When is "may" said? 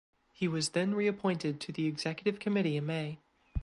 2.87-3.19